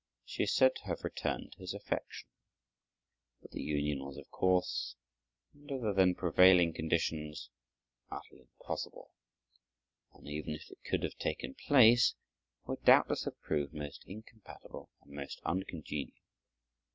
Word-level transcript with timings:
She 0.25 0.41
is 0.41 0.55
said 0.55 0.73
to 0.77 0.85
have 0.85 1.03
returned 1.03 1.53
his 1.59 1.75
affection, 1.75 2.27
but 3.39 3.51
the 3.51 3.61
union 3.61 4.03
was, 4.03 4.17
of 4.17 4.31
course, 4.31 4.95
under 5.53 5.77
the 5.77 5.93
then 5.93 6.15
prevailing 6.15 6.73
conditions, 6.73 7.51
utterly 8.09 8.41
impossible; 8.59 9.11
and 10.13 10.27
even 10.27 10.55
if 10.55 10.71
it 10.71 10.79
could 10.89 11.03
have 11.03 11.17
taken 11.17 11.53
place, 11.53 12.15
would 12.65 12.83
doubtless 12.83 13.25
have 13.25 13.39
proved 13.41 13.75
most 13.75 14.03
incompatible 14.07 14.89
and 15.03 15.15
uncongenial. 15.45 16.17